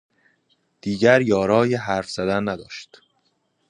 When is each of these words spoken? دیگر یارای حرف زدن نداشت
دیگر 0.81 1.21
یارای 1.21 1.75
حرف 1.75 2.09
زدن 2.09 2.49
نداشت 2.49 3.01